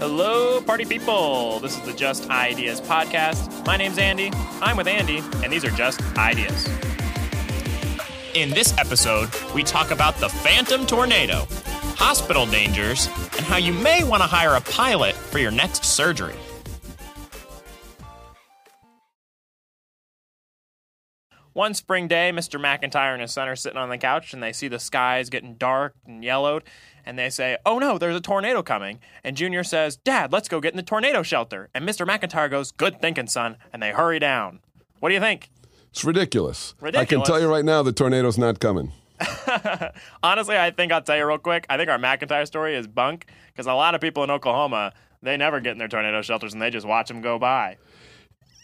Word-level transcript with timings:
Hello, 0.00 0.62
party 0.62 0.86
people. 0.86 1.60
This 1.60 1.76
is 1.76 1.82
the 1.82 1.92
Just 1.92 2.30
Ideas 2.30 2.80
podcast. 2.80 3.66
My 3.66 3.76
name's 3.76 3.98
Andy. 3.98 4.32
I'm 4.62 4.78
with 4.78 4.88
Andy, 4.88 5.18
and 5.44 5.52
these 5.52 5.62
are 5.62 5.70
Just 5.72 6.00
Ideas. 6.16 6.66
In 8.32 8.48
this 8.48 8.72
episode, 8.78 9.28
we 9.54 9.62
talk 9.62 9.90
about 9.90 10.16
the 10.16 10.30
Phantom 10.30 10.86
Tornado, 10.86 11.46
hospital 11.98 12.46
dangers, 12.46 13.08
and 13.36 13.44
how 13.44 13.58
you 13.58 13.74
may 13.74 14.02
want 14.02 14.22
to 14.22 14.26
hire 14.26 14.54
a 14.54 14.62
pilot 14.62 15.14
for 15.14 15.38
your 15.38 15.50
next 15.50 15.84
surgery. 15.84 16.38
One 21.52 21.74
spring 21.74 22.08
day, 22.08 22.30
Mr. 22.32 22.58
McIntyre 22.58 23.12
and 23.12 23.20
his 23.20 23.32
son 23.32 23.48
are 23.48 23.56
sitting 23.56 23.76
on 23.76 23.90
the 23.90 23.98
couch 23.98 24.32
and 24.32 24.42
they 24.42 24.52
see 24.52 24.68
the 24.68 24.78
skies 24.78 25.28
getting 25.28 25.56
dark 25.56 25.94
and 26.06 26.24
yellowed 26.24 26.62
and 27.04 27.18
they 27.18 27.30
say, 27.30 27.56
Oh 27.66 27.78
no, 27.78 27.98
there's 27.98 28.16
a 28.16 28.20
tornado 28.20 28.62
coming. 28.62 29.00
And 29.24 29.36
Junior 29.36 29.64
says, 29.64 29.96
Dad, 29.96 30.32
let's 30.32 30.48
go 30.48 30.60
get 30.60 30.72
in 30.72 30.76
the 30.76 30.82
tornado 30.82 31.22
shelter. 31.22 31.68
And 31.74 31.88
Mr. 31.88 32.06
McIntyre 32.06 32.50
goes, 32.50 32.72
Good 32.72 33.00
thinking, 33.00 33.26
son. 33.26 33.56
And 33.72 33.82
they 33.82 33.90
hurry 33.90 34.18
down. 34.18 34.60
What 35.00 35.08
do 35.08 35.14
you 35.14 35.20
think? 35.20 35.50
It's 35.90 36.04
ridiculous. 36.04 36.74
I 36.82 37.04
can 37.04 37.22
tell 37.22 37.40
you 37.40 37.48
right 37.48 37.64
now, 37.64 37.82
the 37.82 37.92
tornado's 37.92 38.38
not 38.38 38.60
coming. 38.60 38.92
Honestly, 40.22 40.56
I 40.56 40.70
think 40.70 40.92
I'll 40.92 41.02
tell 41.02 41.16
you 41.16 41.26
real 41.26 41.38
quick. 41.38 41.66
I 41.68 41.76
think 41.76 41.90
our 41.90 41.98
McIntyre 41.98 42.46
story 42.46 42.76
is 42.76 42.86
bunk 42.86 43.26
because 43.48 43.66
a 43.66 43.74
lot 43.74 43.94
of 43.94 44.00
people 44.00 44.22
in 44.24 44.30
Oklahoma, 44.30 44.92
they 45.22 45.36
never 45.36 45.60
get 45.60 45.72
in 45.72 45.78
their 45.78 45.88
tornado 45.88 46.22
shelters 46.22 46.52
and 46.52 46.62
they 46.62 46.70
just 46.70 46.86
watch 46.86 47.08
them 47.08 47.20
go 47.20 47.38
by. 47.38 47.76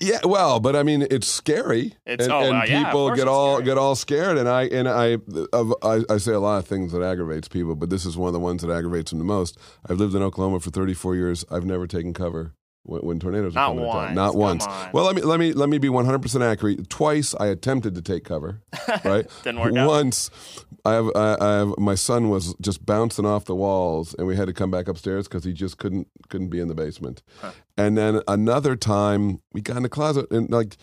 Yeah, 0.00 0.20
well, 0.24 0.60
but 0.60 0.77
I 0.77 0.82
mean, 0.82 1.06
it's 1.10 1.27
scary, 1.27 1.95
It's- 2.05 2.24
and, 2.27 2.32
oh, 2.32 2.41
and 2.41 2.50
well, 2.59 2.68
yeah, 2.68 2.84
people 2.84 3.14
get 3.14 3.28
all 3.28 3.55
scary. 3.56 3.64
get 3.64 3.78
all 3.78 3.95
scared. 3.95 4.36
And 4.38 4.48
I 4.48 4.62
and 4.64 4.88
I, 4.88 5.16
I 5.82 6.02
I 6.10 6.16
say 6.19 6.32
a 6.32 6.41
lot 6.41 6.59
of 6.59 6.66
things 6.66 6.92
that 6.92 7.02
aggravates 7.02 7.48
people, 7.48 7.74
but 7.77 7.88
this 7.91 8.05
is 8.05 8.16
one 8.16 8.28
of 8.28 8.34
the 8.34 8.41
ones 8.41 8.62
that 8.62 8.70
aggravates 8.70 9.10
them 9.10 9.19
the 9.20 9.24
most. 9.24 9.59
I've 9.88 9.98
lived 9.98 10.14
in 10.14 10.22
Oklahoma 10.22 10.60
for 10.60 10.70
34 10.70 11.16
years. 11.16 11.45
I've 11.50 11.64
never 11.64 11.86
taken 11.86 12.12
cover 12.12 12.53
when, 12.87 13.03
when 13.03 13.20
tornadoes 13.20 13.55
Not 13.55 13.70
are 13.70 13.75
coming. 13.75 13.84
to 13.84 13.91
town. 13.91 14.03
once. 14.05 14.15
Not 14.17 14.31
Come 14.33 14.41
once. 14.41 14.67
on. 14.67 14.91
Well, 14.92 15.05
let 15.05 15.15
me 15.17 15.23
let 15.23 15.39
me 15.41 15.53
let 15.53 15.69
me 15.69 15.79
be 15.79 15.89
100 15.89 16.20
percent 16.23 16.42
accurate. 16.45 16.89
Twice 16.89 17.34
I 17.39 17.47
attempted 17.47 17.95
to 17.95 18.03
take 18.03 18.25
cover. 18.25 18.61
Right. 19.05 19.27
Didn't 19.43 19.61
work 19.61 19.75
out. 19.77 19.89
Once, 19.89 20.31
I 20.84 20.93
have 20.95 21.11
I, 21.17 21.37
I 21.41 21.53
have 21.59 21.75
my 21.78 21.95
son 21.97 22.28
was 22.31 22.55
just 22.61 22.87
bouncing 22.87 23.27
off 23.27 23.45
the 23.45 23.55
walls, 23.55 24.15
and 24.19 24.27
we 24.27 24.37
had 24.37 24.47
to 24.47 24.53
come 24.53 24.70
back 24.70 24.87
upstairs 24.89 25.27
because 25.28 25.45
he 25.45 25.53
just 25.53 25.78
couldn't 25.78 26.06
couldn't 26.28 26.48
be 26.48 26.61
in 26.61 26.69
the 26.69 26.75
basement. 26.75 27.23
And 27.77 27.98
then 27.98 28.23
another 28.28 28.77
time, 28.77 29.41
we 29.53 29.61
got 29.61 29.77
in 29.77 29.83
the 29.83 29.89
closet, 29.89 30.31
and 30.31 30.48
like, 30.50 30.77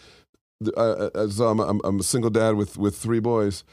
uh, 0.77 1.09
uh, 1.15 1.27
so 1.29 1.47
I'm, 1.47 1.59
I'm 1.59 1.79
I'm 1.83 1.99
a 1.99 2.03
single 2.03 2.29
dad 2.29 2.55
with 2.55 2.77
with 2.77 2.95
three 2.97 3.19
boys. 3.19 3.63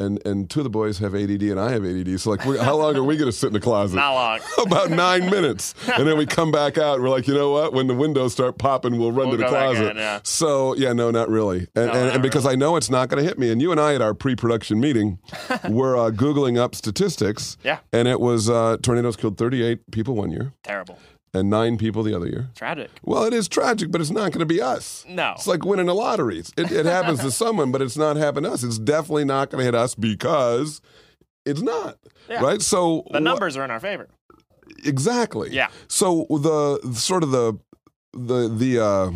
And 0.00 0.20
and 0.26 0.50
two 0.50 0.60
of 0.60 0.64
the 0.64 0.70
boys 0.70 0.98
have 0.98 1.14
ADD 1.14 1.42
and 1.42 1.60
I 1.60 1.70
have 1.70 1.84
ADD. 1.84 2.20
So 2.20 2.30
like, 2.30 2.44
we're, 2.44 2.60
how 2.60 2.76
long 2.76 2.96
are 2.96 3.04
we 3.04 3.16
going 3.16 3.30
to 3.30 3.36
sit 3.36 3.46
in 3.46 3.52
the 3.52 3.60
closet? 3.60 3.94
Not 3.94 4.14
long. 4.14 4.40
About 4.66 4.90
nine 4.90 5.30
minutes, 5.30 5.72
and 5.96 6.04
then 6.06 6.18
we 6.18 6.26
come 6.26 6.50
back 6.50 6.78
out. 6.78 7.00
We're 7.00 7.10
like, 7.10 7.28
you 7.28 7.34
know 7.34 7.52
what? 7.52 7.72
When 7.72 7.86
the 7.86 7.94
windows 7.94 8.32
start 8.32 8.58
popping, 8.58 8.98
we'll 8.98 9.12
run 9.12 9.28
We'll 9.28 9.36
to 9.38 9.44
the 9.44 9.48
closet. 9.48 9.92
in, 9.92 9.96
yeah. 9.98 10.18
So 10.24 10.74
yeah, 10.74 10.92
no, 10.94 11.12
not 11.12 11.28
really. 11.28 11.68
And, 11.76 11.86
No, 11.86 11.92
and, 11.92 12.10
and 12.10 12.22
because 12.22 12.44
I 12.44 12.56
know 12.56 12.74
it's 12.74 12.90
not 12.90 13.08
going 13.08 13.22
to 13.22 13.28
hit 13.28 13.38
me. 13.38 13.52
And 13.52 13.62
you 13.62 13.70
and 13.70 13.80
I 13.80 13.94
at 13.94 14.02
our 14.02 14.14
pre-production 14.14 14.80
meeting, 14.80 15.20
were 15.68 15.96
uh, 15.96 16.10
googling 16.10 16.58
up 16.58 16.74
statistics. 16.74 17.56
Yeah. 17.62 17.78
And 17.92 18.08
it 18.08 18.18
was 18.18 18.50
uh, 18.50 18.78
tornadoes 18.82 19.14
killed 19.16 19.38
38 19.38 19.90
people 19.92 20.16
one 20.16 20.32
year 20.32 20.52
Terrible. 20.64 20.98
And 21.34 21.50
nine 21.50 21.76
people 21.76 22.02
the 22.02 22.14
other 22.14 22.26
year. 22.26 22.48
Tragic. 22.54 22.90
Well, 23.02 23.24
it 23.24 23.34
is 23.34 23.48
tragic, 23.48 23.90
but 23.90 24.00
it's 24.00 24.10
not 24.10 24.30
going 24.32 24.40
to 24.40 24.46
be 24.46 24.62
us. 24.62 25.04
No. 25.08 25.32
It's 25.36 25.46
like 25.46 25.64
winning 25.64 25.86
the 25.86 25.94
lottery. 25.94 26.38
It, 26.56 26.70
it 26.72 26.86
happens 26.86 27.20
to 27.20 27.30
someone, 27.42 27.72
but 27.72 27.82
it's 27.82 27.96
not 27.96 28.16
happening 28.16 28.48
to 28.50 28.54
us. 28.54 28.62
It's 28.62 28.78
definitely 28.78 29.24
not 29.24 29.50
going 29.50 29.60
to 29.60 29.64
hit 29.64 29.74
us 29.74 29.94
because 29.94 30.80
it's 31.44 31.60
not. 31.62 31.98
Yeah. 32.30 32.40
Right? 32.42 32.62
So 32.62 33.04
The 33.10 33.20
numbers 33.20 33.56
are 33.56 33.64
in 33.64 33.70
our 33.70 33.80
favor. 33.80 34.08
exactly. 34.84 35.50
Yeah. 35.50 35.68
So 35.88 36.26
the 36.30 36.92
sort 36.94 37.22
of 37.22 37.30
the 37.30 37.58
the 38.12 38.48
the 38.48 38.82
uh, 38.84 39.10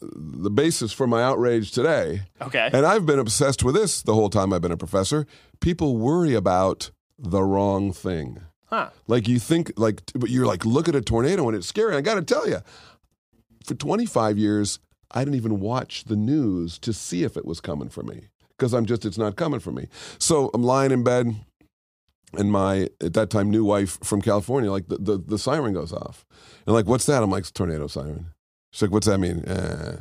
the 0.00 0.50
basis 0.50 0.92
for 0.92 1.06
my 1.06 1.22
outrage 1.22 1.70
today, 1.72 2.22
Okay. 2.42 2.68
and 2.72 2.84
I've 2.84 3.06
been 3.06 3.18
obsessed 3.18 3.62
with 3.64 3.74
this 3.74 4.02
the 4.02 4.12
whole 4.14 4.28
time 4.28 4.52
I've 4.52 4.60
been 4.60 4.72
a 4.72 4.76
professor. 4.76 5.26
People 5.60 5.96
worry 5.96 6.34
about 6.34 6.90
the 7.18 7.42
wrong 7.42 7.92
thing. 7.92 8.40
Huh. 8.74 8.90
Like 9.06 9.28
you 9.28 9.38
think, 9.38 9.72
like, 9.76 10.02
but 10.16 10.30
you're 10.30 10.46
like, 10.46 10.64
look 10.64 10.88
at 10.88 10.96
a 10.96 11.00
tornado 11.00 11.46
and 11.46 11.56
it's 11.56 11.68
scary. 11.68 11.94
I 11.94 12.00
got 12.00 12.14
to 12.16 12.22
tell 12.22 12.48
you, 12.48 12.58
for 13.64 13.74
25 13.74 14.36
years, 14.36 14.80
I 15.12 15.20
didn't 15.20 15.36
even 15.36 15.60
watch 15.60 16.04
the 16.04 16.16
news 16.16 16.76
to 16.80 16.92
see 16.92 17.22
if 17.22 17.36
it 17.36 17.44
was 17.44 17.60
coming 17.60 17.88
for 17.88 18.02
me 18.02 18.30
because 18.58 18.74
I'm 18.74 18.84
just, 18.84 19.04
it's 19.04 19.16
not 19.16 19.36
coming 19.36 19.60
for 19.60 19.70
me. 19.70 19.86
So 20.18 20.50
I'm 20.52 20.64
lying 20.64 20.90
in 20.90 21.04
bed, 21.04 21.36
and 22.36 22.50
my 22.50 22.88
at 23.00 23.12
that 23.12 23.30
time 23.30 23.48
new 23.48 23.64
wife 23.64 23.96
from 24.02 24.20
California, 24.20 24.72
like 24.72 24.88
the 24.88 24.98
the, 24.98 25.18
the 25.18 25.38
siren 25.38 25.72
goes 25.72 25.92
off, 25.92 26.26
and 26.66 26.74
like, 26.74 26.86
what's 26.86 27.06
that? 27.06 27.22
I'm 27.22 27.30
like, 27.30 27.42
"It's 27.42 27.52
tornado 27.52 27.86
siren. 27.86 28.26
She's 28.72 28.82
like, 28.82 28.90
what's 28.90 29.06
that 29.06 29.18
mean? 29.18 29.44
Eh. 29.46 29.96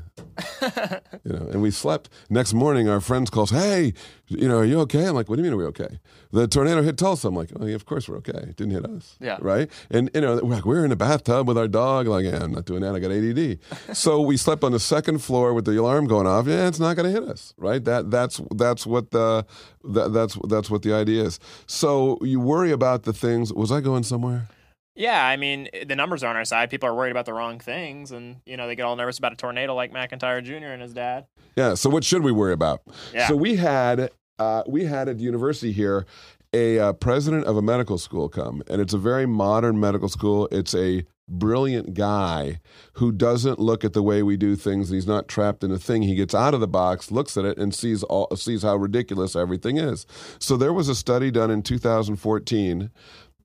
you 1.24 1.34
know, 1.34 1.48
and 1.52 1.62
we 1.62 1.72
slept. 1.72 2.10
Next 2.30 2.54
morning, 2.54 2.90
our 2.90 3.02
friends 3.02 3.30
calls, 3.30 3.50
hey, 3.52 3.94
you 4.28 4.48
know, 4.48 4.58
are 4.58 4.66
you 4.66 4.80
okay? 4.82 5.06
I'm 5.08 5.16
like, 5.16 5.30
what 5.30 5.36
do 5.36 5.42
you 5.42 5.44
mean 5.44 5.54
are 5.54 5.58
we 5.58 5.66
okay? 5.66 6.00
The 6.32 6.48
tornado 6.48 6.82
hit 6.82 6.98
Tulsa. 6.98 7.28
I'm 7.28 7.36
like, 7.36 7.50
oh, 7.60 7.66
yeah, 7.66 7.76
of 7.76 7.86
course 7.86 8.08
we're 8.08 8.18
okay. 8.18 8.38
It 8.38 8.56
didn't 8.56 8.72
hit 8.72 8.86
us. 8.86 9.18
Yeah. 9.20 9.38
Right? 9.42 9.70
And, 9.90 10.10
you 10.14 10.22
know, 10.22 10.40
we're 10.44 10.56
like, 10.56 10.66
we're 10.66 10.86
in 10.86 10.92
a 10.92 10.96
bathtub 10.96 11.48
with 11.48 11.58
our 11.58 11.68
dog. 11.68 12.08
Like, 12.08 12.26
yeah, 12.26 12.44
I'm 12.44 12.52
not 12.52 12.66
doing 12.66 12.82
that. 12.82 12.96
I 12.96 13.00
got 13.00 13.12
ADD. 13.12 13.96
so 13.96 14.22
we 14.22 14.38
slept 14.38 14.64
on 14.64 14.72
the 14.72 14.80
second 14.80 15.20
floor 15.20 15.54
with 15.54 15.66
the 15.66 15.80
alarm 15.80 16.08
going 16.08 16.28
off. 16.28 16.48
Yeah, 16.48 16.68
it's 16.68 16.80
not 16.80 16.96
going 16.96 17.14
to 17.14 17.22
hit 17.22 17.30
us. 17.30 17.54
Right? 17.58 17.84
That 17.84 18.10
That's 18.12 18.42
that's 18.56 18.86
what 18.86 19.12
the, 19.12 19.46
that, 19.84 20.14
that's, 20.14 20.38
that's 20.48 20.70
what 20.70 20.82
the 20.82 20.94
idea 20.94 21.24
is. 21.24 21.40
So 21.68 22.18
you 22.22 22.40
worry 22.40 22.72
about 22.72 23.04
the 23.04 23.14
things. 23.14 23.54
Was 23.54 23.72
I 23.72 23.82
going 23.82 24.04
somewhere? 24.04 24.48
Yeah, 24.96 25.26
I 25.26 25.38
mean, 25.38 25.70
the 25.86 25.96
numbers 25.96 26.24
are 26.24 26.30
on 26.30 26.36
our 26.36 26.46
side. 26.46 26.70
People 26.70 26.88
are 26.88 26.94
worried 26.94 27.12
about 27.12 27.26
the 27.26 27.34
wrong 27.34 27.60
things, 27.60 28.12
and 28.12 28.38
you 28.46 28.58
know 28.58 28.68
they 28.68 28.76
get 28.76 28.84
all 28.84 28.96
nervous 28.96 29.18
about 29.18 29.34
a 29.34 29.36
tornado 29.36 29.74
like 29.74 29.92
McIntyre 29.92 30.44
Jr. 30.44 30.68
and 30.68 30.82
his 30.82 30.94
dad. 30.94 31.26
Yeah. 31.56 31.74
So 31.74 31.90
what 31.90 32.04
should 32.04 32.24
we 32.24 32.32
worry 32.32 32.54
about? 32.54 32.82
Yeah. 33.14 33.28
So 33.28 33.36
we 33.36 33.56
had 33.56 34.12
uh, 34.38 34.64
we 34.68 34.86
had 34.86 35.10
at 35.10 35.18
the 35.18 35.24
university 35.24 35.72
here 35.72 36.06
a 36.54 36.78
uh, 36.78 36.94
president 36.94 37.46
of 37.46 37.58
a 37.58 37.62
medical 37.62 37.98
school 37.98 38.30
come, 38.30 38.62
and 38.68 38.82
it's 38.82 38.94
a 38.94 39.00
very 39.00 39.26
modern 39.26 39.80
medical 39.80 40.10
school. 40.10 40.48
It's 40.52 40.76
a 40.76 41.06
brilliant 41.28 41.94
guy 41.94 42.60
who 42.94 43.12
doesn't 43.12 43.58
look 43.58 43.84
at 43.86 43.94
the 43.94 44.04
way 44.04 44.22
we 44.24 44.38
do 44.38 44.56
things. 44.56 44.90
He's 44.90 45.08
not 45.08 45.28
trapped 45.28 45.64
in 45.64 45.72
a 45.72 45.80
thing. 45.80 46.04
He 46.04 46.16
gets 46.16 46.36
out 46.36 46.54
of 46.54 46.60
the 46.60 46.68
box, 46.68 47.12
looks 47.12 47.38
at 47.38 47.46
it, 47.46 47.58
and 47.58 47.74
sees 47.74 48.04
all 48.04 48.28
sees 48.36 48.64
how 48.64 48.76
ridiculous 48.76 49.36
everything 49.36 49.78
is. 49.78 50.06
So 50.40 50.58
there 50.58 50.74
was 50.74 50.90
a 50.90 50.96
study 50.96 51.32
done 51.32 51.50
in 51.50 51.64
2014 51.64 52.92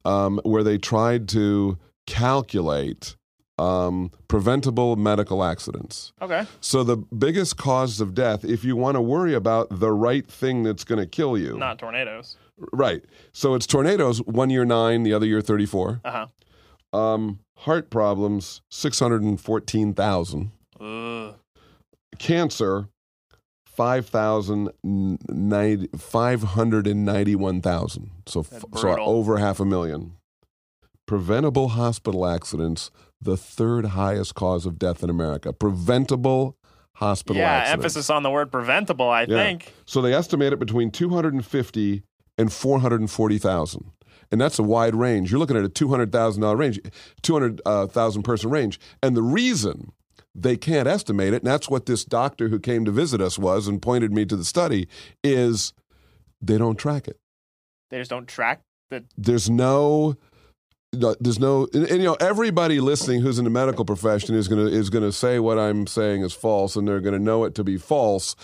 um, 0.04 0.40
where 0.44 0.62
they 0.62 0.78
tried 0.78 1.28
to 1.30 1.78
calculate 2.06 3.16
um, 3.58 4.10
preventable 4.28 4.94
medical 4.96 5.42
accidents. 5.42 6.12
Okay. 6.22 6.46
So 6.60 6.84
the 6.84 6.96
biggest 6.96 7.56
cause 7.56 8.00
of 8.00 8.14
death, 8.14 8.44
if 8.44 8.64
you 8.64 8.76
want 8.76 8.94
to 8.94 9.00
worry 9.00 9.34
about 9.34 9.66
the 9.80 9.90
right 9.90 10.26
thing 10.30 10.62
that's 10.62 10.84
going 10.84 11.00
to 11.00 11.06
kill 11.06 11.36
you, 11.36 11.58
Not 11.58 11.78
tornadoes. 11.78 12.36
right? 12.72 13.02
So 13.32 13.54
it's 13.54 13.66
tornadoes. 13.66 14.22
One 14.22 14.50
year 14.50 14.64
nine, 14.64 15.02
the 15.02 15.12
other 15.12 15.26
year 15.26 15.40
thirty-four. 15.40 16.00
Uh 16.04 16.26
huh. 16.92 16.96
Um, 16.98 17.40
heart 17.56 17.90
problems, 17.90 18.62
six 18.70 19.00
hundred 19.00 19.22
and 19.22 19.40
fourteen 19.40 19.92
thousand. 19.92 20.52
Cancer, 22.18 22.88
five 23.78 24.06
thousand 24.06 24.70
ninety 24.82 25.88
five 25.96 26.42
hundred 26.42 26.86
and 26.88 27.04
ninety-one 27.04 27.62
thousand. 27.62 28.10
So, 28.26 28.40
f- 28.40 28.64
so 28.76 28.98
over 28.98 29.38
half 29.38 29.60
a 29.60 29.64
million. 29.64 30.14
Preventable 31.06 31.68
hospital 31.68 32.26
accidents, 32.26 32.90
the 33.20 33.36
third 33.36 33.86
highest 33.86 34.34
cause 34.34 34.66
of 34.66 34.78
death 34.78 35.02
in 35.04 35.08
America. 35.08 35.52
Preventable 35.52 36.56
hospital 36.96 37.40
Yeah, 37.40 37.48
accidents. 37.50 37.72
emphasis 37.84 38.10
on 38.10 38.22
the 38.24 38.30
word 38.30 38.50
preventable. 38.50 39.08
I 39.08 39.22
Yeah. 39.22 39.42
think. 39.44 39.72
So 39.86 40.02
they 40.02 40.12
estimate 40.12 40.52
it 40.52 40.58
between 40.58 40.90
250 40.90 42.02
and 42.36 42.52
440,000. 42.52 43.92
And 44.30 44.40
that's 44.40 44.58
a 44.58 44.62
wide 44.62 44.94
range. 44.94 45.30
You're 45.30 45.38
looking 45.38 45.56
at 45.56 45.64
a 45.64 45.68
$200,000 45.70 46.58
range, 46.58 46.78
200,000 47.22 48.20
uh, 48.20 48.22
person 48.22 48.50
range. 48.50 48.78
And 49.02 49.16
the 49.16 49.22
reason 49.22 49.92
they 50.34 50.56
can't 50.56 50.86
estimate 50.86 51.32
it, 51.32 51.42
and 51.42 51.46
that's 51.46 51.68
what 51.68 51.86
this 51.86 52.04
doctor 52.04 52.48
who 52.48 52.58
came 52.58 52.84
to 52.84 52.90
visit 52.90 53.20
us 53.20 53.38
was 53.38 53.66
and 53.66 53.82
pointed 53.82 54.12
me 54.12 54.24
to 54.26 54.36
the 54.36 54.44
study, 54.44 54.88
is 55.24 55.72
they 56.40 56.58
don't 56.58 56.78
track 56.78 57.08
it. 57.08 57.18
They 57.90 57.98
just 57.98 58.10
don't 58.10 58.28
track 58.28 58.60
the. 58.90 59.04
There's 59.16 59.50
no 59.50 60.16
there's 60.92 61.38
no 61.38 61.68
and, 61.74 61.84
and, 61.84 61.98
you 61.98 62.04
know 62.04 62.16
everybody 62.20 62.80
listening 62.80 63.20
who's 63.20 63.38
in 63.38 63.44
the 63.44 63.50
medical 63.50 63.84
profession 63.84 64.34
is 64.34 64.48
going 64.48 64.66
to 64.66 64.72
is 64.72 64.88
going 64.88 65.04
to 65.04 65.12
say 65.12 65.38
what 65.38 65.58
I'm 65.58 65.86
saying 65.86 66.22
is 66.22 66.32
false 66.32 66.76
and 66.76 66.88
they're 66.88 67.00
going 67.00 67.14
to 67.14 67.22
know 67.22 67.44
it 67.44 67.54
to 67.56 67.64
be 67.64 67.76
false. 67.76 68.34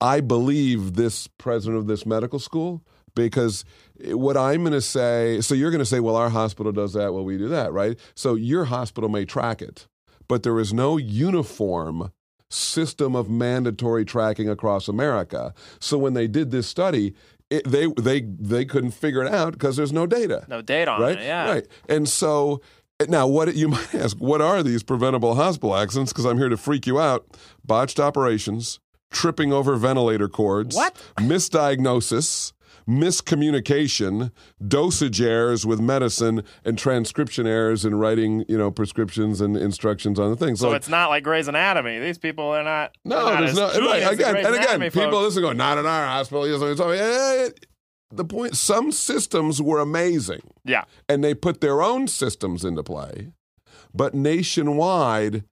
I 0.00 0.20
believe 0.20 0.94
this 0.94 1.26
president 1.38 1.78
of 1.78 1.86
this 1.86 2.06
medical 2.06 2.38
school 2.38 2.82
because 3.14 3.64
what 4.10 4.36
I'm 4.36 4.60
going 4.60 4.72
to 4.72 4.80
say 4.80 5.40
so 5.40 5.54
you're 5.54 5.70
going 5.70 5.80
to 5.80 5.86
say 5.86 6.00
well 6.00 6.16
our 6.16 6.30
hospital 6.30 6.70
does 6.70 6.92
that 6.92 7.12
well 7.12 7.24
we 7.24 7.36
do 7.36 7.48
that 7.48 7.72
right 7.72 7.98
so 8.14 8.34
your 8.34 8.66
hospital 8.66 9.08
may 9.08 9.24
track 9.24 9.60
it 9.60 9.88
but 10.28 10.42
there 10.42 10.58
is 10.58 10.72
no 10.72 10.96
uniform 10.96 12.10
system 12.48 13.14
of 13.16 13.28
mandatory 13.28 14.04
tracking 14.04 14.48
across 14.48 14.86
America 14.88 15.52
so 15.80 15.98
when 15.98 16.14
they 16.14 16.26
did 16.28 16.50
this 16.52 16.66
study 16.66 17.12
it, 17.50 17.64
they 17.68 17.86
they 17.98 18.20
they 18.20 18.64
couldn't 18.64 18.90
figure 18.92 19.22
it 19.22 19.32
out 19.32 19.52
because 19.52 19.76
there's 19.76 19.92
no 19.92 20.06
data 20.06 20.44
No 20.48 20.62
data 20.62 20.90
on 20.92 21.00
right? 21.00 21.18
it. 21.18 21.24
Yeah. 21.24 21.48
Right. 21.50 21.66
And 21.88 22.08
so 22.08 22.60
Now, 23.08 23.26
what 23.28 23.54
you 23.54 23.68
might 23.76 23.94
ask, 23.94 24.16
what 24.16 24.40
are 24.40 24.62
these 24.62 24.82
preventable 24.82 25.34
hospital 25.36 25.76
accidents? 25.76 26.12
Because 26.12 26.24
I'm 26.24 26.38
here 26.38 26.48
to 26.48 26.56
freak 26.56 26.86
you 26.86 26.98
out. 26.98 27.26
Botched 27.64 28.00
operations, 28.00 28.80
tripping 29.12 29.52
over 29.52 29.76
ventilator 29.76 30.28
cords, 30.28 30.74
What? 30.74 30.96
misdiagnosis, 31.18 32.52
miscommunication, 32.88 34.30
dosage 34.66 35.20
errors 35.20 35.66
with 35.66 35.80
medicine, 35.80 36.42
and 36.64 36.78
transcription 36.78 37.46
errors 37.46 37.84
in 37.84 37.94
writing, 37.96 38.44
you 38.48 38.56
know, 38.58 38.70
prescriptions 38.70 39.40
and 39.40 39.56
instructions 39.56 40.18
on 40.18 40.30
the 40.30 40.36
things. 40.36 40.60
So 40.60 40.72
it's 40.72 40.88
not 40.88 41.08
like 41.10 41.24
Grey's 41.24 41.48
Anatomy. 41.48 41.98
These 41.98 42.18
people 42.18 42.44
are 42.44 42.62
not. 42.62 42.96
no, 43.04 43.28
not 43.28 43.40
there's 43.40 43.54
no 43.56 43.66
right 43.66 44.00
the 44.00 44.10
again 44.10 44.32
Grey's 44.32 44.46
and 44.46 44.54
again. 44.54 44.68
Anatomy 44.68 44.90
People 44.90 45.10
folks. 45.10 45.24
listen, 45.24 45.42
going, 45.42 45.56
not 45.56 45.78
in 45.78 45.86
our 45.86 46.06
hospital. 46.06 46.46
You 46.46 46.58
know, 46.58 46.66
it's 46.66 46.80
always, 46.80 47.52
the 48.10 48.24
point. 48.24 48.56
Some 48.56 48.92
systems 48.92 49.60
were 49.60 49.80
amazing. 49.80 50.42
Yeah. 50.64 50.84
and 51.08 51.22
they 51.22 51.34
put 51.34 51.60
their 51.60 51.82
own 51.82 52.08
systems 52.08 52.64
into 52.64 52.82
play. 52.82 53.32
But 53.94 54.14
nationwide, 54.14 55.44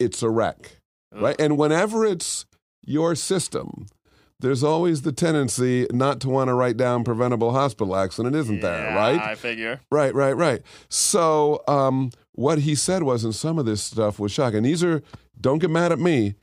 it's 0.00 0.22
a 0.22 0.30
wreck, 0.30 0.78
right? 1.12 1.36
And 1.38 1.56
whenever 1.56 2.04
it's 2.04 2.46
your 2.84 3.14
system, 3.14 3.86
there's 4.42 4.62
always 4.62 5.02
the 5.02 5.12
tendency 5.12 5.86
not 5.92 6.20
to 6.20 6.28
want 6.28 6.48
to 6.48 6.54
write 6.54 6.76
down 6.76 7.04
preventable 7.04 7.52
hospital 7.52 7.96
accident, 7.96 8.36
isn't 8.36 8.60
there? 8.60 8.94
Right? 8.94 9.18
I 9.18 9.34
figure. 9.36 9.80
Right, 9.90 10.14
right, 10.14 10.36
right. 10.36 10.62
So 10.88 11.62
um, 11.66 12.10
what 12.32 12.58
he 12.58 12.74
said 12.74 13.04
was, 13.04 13.24
and 13.24 13.34
some 13.34 13.58
of 13.58 13.66
this 13.66 13.82
stuff 13.82 14.18
was 14.18 14.32
shocking. 14.32 14.64
These 14.64 14.82
are, 14.84 15.02
don't 15.40 15.58
get 15.58 15.70
mad 15.70 15.92
at 15.92 15.98
me. 15.98 16.34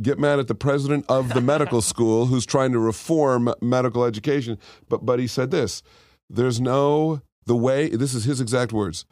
Get 0.00 0.18
mad 0.18 0.38
at 0.38 0.48
the 0.48 0.54
president 0.54 1.04
of 1.08 1.34
the 1.34 1.40
medical 1.40 1.82
school 1.92 2.26
who's 2.26 2.46
trying 2.46 2.72
to 2.72 2.78
reform 2.78 3.52
medical 3.60 4.04
education. 4.04 4.58
But 4.88 5.04
but 5.04 5.18
he 5.18 5.26
said 5.26 5.50
this: 5.50 5.82
there's 6.30 6.60
no 6.60 7.20
the 7.44 7.54
way. 7.54 7.88
This 7.88 8.14
is 8.14 8.24
his 8.24 8.40
exact 8.40 8.72
words. 8.72 9.04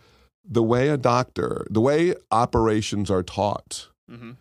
The 0.42 0.62
way 0.62 0.88
a 0.88 0.96
doctor, 0.96 1.66
the 1.70 1.82
way 1.82 2.14
operations 2.30 3.10
are 3.10 3.22
taught, 3.22 3.88
hmm 4.08 4.32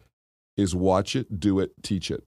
is 0.60 0.76
watch 0.76 1.16
it, 1.16 1.40
do 1.40 1.60
it, 1.60 1.72
teach 1.82 2.12
it. 2.12 2.24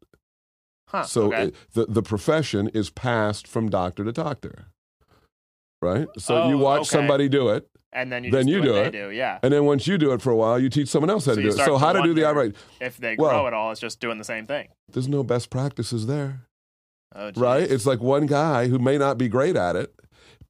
Huh. 0.93 1.05
So 1.05 1.23
okay. 1.29 1.45
it- 1.47 1.55
the 1.73 1.87
the 1.87 2.03
profession 2.03 2.69
is 2.69 2.91
passed 2.91 3.49
from 3.49 3.69
doctor 3.71 4.05
to 4.05 4.13
doctor. 4.13 4.67
Right. 5.81 6.07
So 6.19 6.49
you 6.49 6.55
Oh, 6.55 6.59
watch 6.59 6.81
okay. 6.83 6.89
somebody 6.91 7.29
do 7.29 7.49
it, 7.49 7.69
and 7.93 8.13
then 8.13 8.23
you 8.25 8.31
then 8.31 8.47
you 8.47 8.61
do, 8.63 8.69
do 8.69 8.75
it. 8.77 8.91
do. 8.93 9.11
Yeah. 9.11 9.39
and 9.43 9.53
then 9.53 9.65
once 9.65 9.87
you 9.89 9.99
do 9.99 10.13
it 10.13 10.23
for 10.23 10.31
a 10.31 10.37
while, 10.37 10.59
you 10.61 10.69
teach 10.69 10.89
someone 10.89 11.11
else 11.11 11.27
how 11.27 11.33
So 11.33 11.37
to 11.37 11.43
do 11.43 11.49
it. 11.49 11.65
So 11.65 11.77
how 11.77 11.93
to 11.93 12.03
do 12.03 12.15
the 12.15 12.25
operate? 12.25 12.55
If 12.81 12.99
they 12.99 13.17
Well- 13.19 13.31
grow 13.31 13.47
at 13.49 13.53
all, 13.55 13.73
it's 13.73 13.81
just 13.81 13.99
doing 13.99 14.19
the 14.19 14.25
same 14.25 14.47
thing. 14.47 14.69
There's 14.93 15.09
no 15.09 15.25
best 15.25 15.51
practices 15.51 16.07
there, 16.07 16.43
Oh, 17.17 17.33
right? 17.37 17.69
It's 17.69 17.85
like 17.87 18.01
one 18.01 18.27
guy 18.27 18.69
who 18.69 18.79
may 18.79 18.97
not 18.97 19.19
be 19.19 19.29
great 19.29 19.57
at 19.57 19.75
it, 19.75 19.93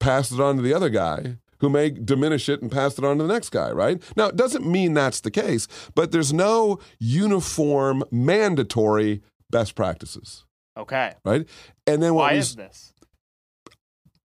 passed 0.01 0.33
it 0.33 0.41
on 0.41 0.57
to 0.57 0.63
the 0.63 0.75
other 0.75 0.91
guy 0.91 1.39
who 1.61 1.71
may 1.71 1.91
diminish 1.91 2.49
it 2.49 2.61
and 2.61 2.71
pass 2.73 2.99
it 2.99 3.05
on 3.05 3.17
to 3.19 3.23
the 3.25 3.33
next 3.33 3.51
guy, 3.51 3.71
right? 3.71 4.03
Now, 4.17 4.27
it 4.27 4.35
doesn't 4.37 4.67
mean 4.67 4.95
that's 4.95 5.21
the 5.21 5.31
case, 5.31 5.69
but 5.95 6.11
there's 6.11 6.33
no 6.33 6.79
uniform 6.99 8.03
mandatory 8.11 9.23
best 9.53 9.77
practices, 9.77 10.45
okay. 10.77 11.13
right? 11.25 11.47
And 11.87 12.03
then 12.03 12.15
what 12.15 12.23
Why 12.23 12.33
we 12.33 12.39
is 12.39 12.57
this? 12.57 12.93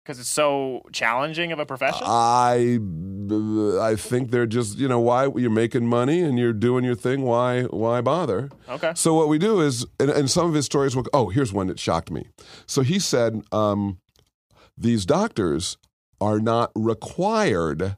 Because 0.02 0.18
it's 0.18 0.30
so 0.30 0.82
challenging 0.90 1.52
of 1.52 1.58
a 1.58 1.66
profession. 1.66 2.02
I 2.06 2.78
I 3.78 3.94
think 3.94 4.30
they're 4.30 4.46
just 4.46 4.78
you 4.78 4.88
know 4.88 4.98
why 4.98 5.28
you're 5.36 5.50
making 5.50 5.86
money 5.86 6.22
and 6.22 6.38
you're 6.38 6.54
doing 6.54 6.82
your 6.82 6.94
thing. 6.94 7.22
Why 7.22 7.64
why 7.64 8.00
bother? 8.00 8.48
okay. 8.70 8.92
So 8.94 9.12
what 9.12 9.28
we 9.28 9.38
do 9.38 9.60
is, 9.60 9.86
and, 10.00 10.08
and 10.08 10.30
some 10.30 10.48
of 10.48 10.54
his 10.54 10.64
stories 10.64 10.96
will. 10.96 11.04
Oh, 11.12 11.28
here's 11.28 11.52
one 11.52 11.66
that 11.66 11.78
shocked 11.78 12.10
me. 12.10 12.26
So 12.66 12.80
he 12.80 12.98
said, 12.98 13.42
um, 13.52 13.98
these 14.78 15.04
doctors 15.04 15.76
are 16.22 16.40
not 16.40 16.72
required 16.74 17.96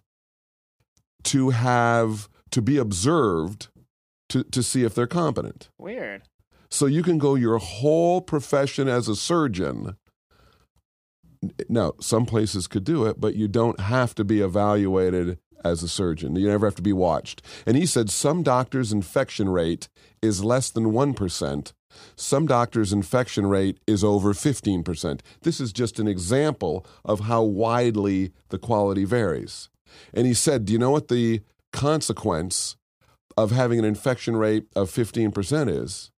to 1.22 1.50
have 1.50 2.28
to 2.50 2.60
be 2.60 2.76
observed 2.76 3.68
to 4.30 4.42
to 4.44 4.62
see 4.62 4.82
if 4.84 4.94
they're 4.94 5.06
competent. 5.06 5.68
Weird. 5.78 6.22
So 6.70 6.86
you 6.86 7.02
can 7.02 7.18
go 7.18 7.34
your 7.34 7.58
whole 7.58 8.20
profession 8.20 8.88
as 8.88 9.08
a 9.08 9.16
surgeon. 9.16 9.96
Now, 11.68 11.92
some 12.00 12.26
places 12.26 12.66
could 12.66 12.84
do 12.84 13.06
it, 13.06 13.20
but 13.20 13.34
you 13.34 13.48
don't 13.48 13.80
have 13.80 14.14
to 14.16 14.24
be 14.24 14.40
evaluated 14.40 15.38
as 15.64 15.82
a 15.82 15.88
surgeon. 15.88 16.36
You 16.36 16.48
never 16.48 16.66
have 16.66 16.74
to 16.76 16.82
be 16.82 16.92
watched. 16.92 17.42
And 17.66 17.76
he 17.76 17.86
said 17.86 18.10
some 18.10 18.42
doctors' 18.42 18.92
infection 18.92 19.48
rate 19.48 19.88
is 20.22 20.44
less 20.44 20.70
than 20.70 20.92
1%. 20.92 21.72
Some 22.14 22.46
doctors' 22.46 22.92
infection 22.92 23.46
rate 23.46 23.78
is 23.86 24.04
over 24.04 24.32
15%. 24.32 25.20
This 25.42 25.60
is 25.60 25.72
just 25.72 25.98
an 25.98 26.06
example 26.06 26.86
of 27.04 27.20
how 27.20 27.42
widely 27.42 28.32
the 28.50 28.58
quality 28.58 29.04
varies. 29.04 29.70
And 30.14 30.26
he 30.26 30.34
said, 30.34 30.64
Do 30.64 30.72
you 30.72 30.78
know 30.78 30.92
what 30.92 31.08
the 31.08 31.40
consequence 31.72 32.76
of 33.36 33.50
having 33.50 33.78
an 33.78 33.84
infection 33.84 34.36
rate 34.36 34.66
of 34.76 34.90
15% 34.90 35.68
is? 35.68 36.10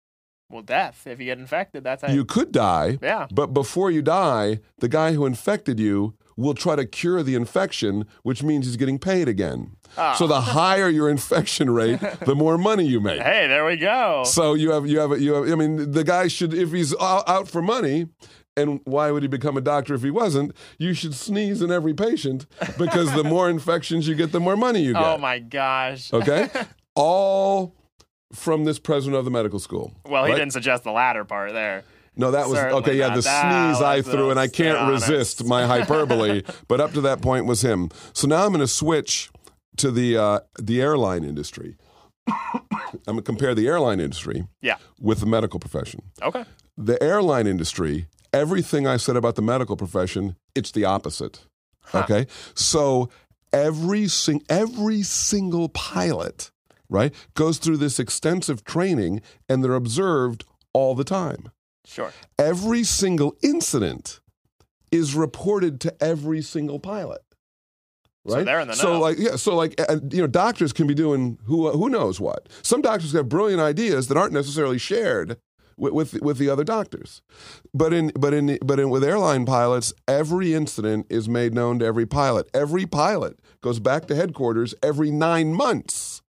Well, 0.53 0.63
death. 0.63 1.07
If 1.07 1.19
you 1.19 1.25
get 1.27 1.39
infected, 1.39 1.83
that's 1.83 2.03
how 2.03 2.13
You 2.13 2.25
could 2.25 2.53
die, 2.53 2.99
Yeah. 3.03 3.27
but 3.33 3.49
before 3.49 3.91
you 3.91 4.03
die, 4.03 4.61
the 4.79 4.89
guy 4.89 5.15
who 5.15 5.25
infected 5.27 5.81
you 5.81 6.15
will 6.37 6.55
try 6.55 6.77
to 6.77 6.85
cure 6.87 7.23
the 7.23 7.35
infection, 7.35 8.05
which 8.23 8.43
means 8.43 8.67
he's 8.67 8.77
getting 8.77 8.99
paid 8.99 9.29
again. 9.29 9.73
Ah. 9.99 10.15
So 10.15 10.27
the 10.27 10.41
higher 10.41 10.89
your 10.89 11.09
infection 11.09 11.71
rate, 11.71 12.01
the 12.27 12.35
more 12.35 12.57
money 12.59 12.85
you 12.87 13.01
make. 13.01 13.21
Hey, 13.21 13.47
there 13.49 13.65
we 13.67 13.77
go. 13.77 14.25
So 14.25 14.55
you 14.55 14.71
have 14.73 14.87
you 14.87 14.99
have 15.01 15.19
you 15.21 15.35
have. 15.35 15.51
I 15.51 15.55
mean, 15.55 15.93
the 15.93 16.05
guy 16.05 16.29
should 16.29 16.55
if 16.55 16.73
he's 16.73 16.95
out 17.01 17.29
out 17.29 17.49
for 17.49 17.63
money. 17.63 18.07
And 18.55 18.81
why 18.85 19.11
would 19.11 19.23
he 19.23 19.29
become 19.31 19.57
a 19.57 19.63
doctor 19.63 19.95
if 19.95 20.03
he 20.03 20.11
wasn't? 20.11 20.55
You 20.79 20.93
should 20.93 21.15
sneeze 21.15 21.63
in 21.63 21.71
every 21.73 21.95
patient 21.95 22.45
because 22.77 23.11
the 23.15 23.25
more 23.25 23.49
infections 23.57 24.07
you 24.07 24.15
get, 24.15 24.31
the 24.33 24.41
more 24.41 24.57
money 24.59 24.83
you 24.83 24.93
get. 24.93 25.03
Oh 25.03 25.17
my 25.17 25.39
gosh. 25.39 26.13
Okay, 26.13 26.51
all 26.95 27.75
from 28.35 28.65
this 28.65 28.79
president 28.79 29.17
of 29.19 29.25
the 29.25 29.31
medical 29.31 29.59
school. 29.59 29.93
Well, 30.09 30.25
he 30.25 30.33
right? 30.33 30.39
didn't 30.39 30.53
suggest 30.53 30.85
the 30.85 30.93
latter 30.93 31.25
part 31.25 31.53
there. 31.53 31.85
No, 32.15 32.31
that 32.31 32.49
was 32.49 32.59
Certainly 32.59 32.83
okay. 32.83 32.99
Yeah, 32.99 33.15
the 33.15 33.23
sneeze 33.23 33.83
I 33.83 34.03
threw, 34.03 34.31
and 34.31 34.39
I 34.39 34.47
can't 34.47 34.91
resist 34.91 35.45
my 35.45 35.67
hyperbole. 35.73 36.43
but 36.69 36.81
up 36.81 36.93
to 36.93 37.01
that 37.03 37.23
point 37.23 37.47
was 37.47 37.63
him. 37.63 37.91
So 38.13 38.27
now 38.29 38.43
I'm 38.45 38.49
going 38.53 38.61
to 38.61 38.67
switch 38.69 39.31
to 39.79 39.91
the 39.91 40.17
uh, 40.19 40.41
the 40.61 40.83
airline 40.83 41.25
industry. 41.25 41.77
I'm 42.29 42.61
going 43.07 43.17
to 43.17 43.23
compare 43.23 43.55
the 43.55 43.67
airline 43.67 43.99
industry 43.99 44.47
Yeah. 44.61 44.77
with 45.01 45.21
the 45.21 45.27
medical 45.27 45.59
profession. 45.59 46.03
Okay. 46.23 46.45
The 46.77 47.03
airline 47.03 47.47
industry, 47.47 48.07
everything 48.33 48.87
I 48.87 48.97
said 48.99 49.17
about 49.17 49.35
the 49.35 49.43
medical 49.43 49.77
profession, 49.77 50.37
it's 50.55 50.71
the 50.71 50.85
opposite. 50.85 51.47
Okay, 51.95 52.27
so 52.55 53.09
every 53.53 54.07
sing- 54.07 54.45
every 54.49 55.03
single 55.03 55.69
pilot, 55.71 56.52
right, 56.93 57.13
goes 57.35 57.59
through 57.59 57.79
this 57.79 57.99
extensive 57.99 58.63
training, 58.65 59.23
and 59.49 59.65
they're 59.65 59.75
observed 59.75 60.45
all 60.73 60.95
the 60.95 61.05
time 61.05 61.51
Sure. 61.85 62.13
every 62.39 62.85
single 62.85 63.37
incident 63.43 64.21
is 64.93 65.15
reported 65.15 65.81
to 65.81 65.95
every 66.03 66.43
single 66.43 66.79
pilot. 66.79 67.23
Right? 68.25 68.41
So 68.41 68.45
they're 68.45 68.61
in 68.61 68.69
the 68.69 68.75
know. 68.75 68.79
So 68.79 69.01
like 69.01 69.19
yeah. 69.19 69.37
So 69.37 69.57
like 69.57 69.75
uh, 69.81 69.97
you 70.11 70.21
know, 70.21 70.29
doctors 70.29 70.73
can 70.73 70.87
be 70.87 70.95
doing 70.95 71.39
who 71.47 71.71
who 71.71 71.89
knows 71.89 72.21
what. 72.21 72.49
Some 72.63 72.81
doctors 72.81 73.13
have 73.13 73.29
brilliant 73.29 73.61
ideas 73.61 74.07
that 74.09 74.17
aren't 74.17 74.33
necessarily 74.33 74.79
shared 74.79 75.39
with 75.77 75.93
with, 75.93 76.23
with 76.23 76.39
the 76.39 76.49
other 76.49 76.63
doctors. 76.63 77.21
But 77.75 77.93
in 77.93 78.13
but 78.17 78.33
in 78.33 78.59
but 78.65 78.79
in 78.79 78.91
with 78.91 79.03
airline 79.03 79.45
pilots, 79.45 79.93
every 80.07 80.55
incident 80.55 81.07
is 81.11 81.29
made 81.29 81.53
known 81.53 81.81
to 81.81 81.85
every 81.85 82.07
pilot. 82.07 82.49
Every 82.55 82.87
pilot 82.87 83.41
goes 83.61 83.81
back 83.81 84.07
to 84.07 84.15
headquarters 84.15 84.73
every 84.85 85.11
nine 85.11 85.53
months 85.53 86.22